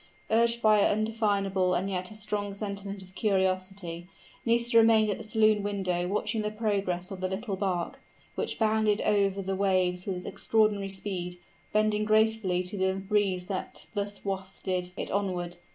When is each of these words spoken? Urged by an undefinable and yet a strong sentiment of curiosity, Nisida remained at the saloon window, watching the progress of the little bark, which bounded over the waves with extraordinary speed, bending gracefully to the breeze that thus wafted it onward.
Urged 0.31 0.63
by 0.63 0.79
an 0.79 0.91
undefinable 0.97 1.75
and 1.75 1.87
yet 1.87 2.09
a 2.09 2.15
strong 2.15 2.55
sentiment 2.55 3.03
of 3.03 3.13
curiosity, 3.13 4.07
Nisida 4.47 4.79
remained 4.79 5.11
at 5.11 5.19
the 5.19 5.23
saloon 5.23 5.61
window, 5.61 6.07
watching 6.07 6.41
the 6.41 6.49
progress 6.49 7.11
of 7.11 7.21
the 7.21 7.27
little 7.27 7.55
bark, 7.55 8.01
which 8.33 8.57
bounded 8.57 9.01
over 9.03 9.43
the 9.43 9.55
waves 9.55 10.07
with 10.07 10.25
extraordinary 10.25 10.89
speed, 10.89 11.37
bending 11.71 12.03
gracefully 12.03 12.63
to 12.63 12.79
the 12.79 12.95
breeze 12.95 13.45
that 13.45 13.85
thus 13.93 14.25
wafted 14.25 14.89
it 14.97 15.11
onward. 15.11 15.57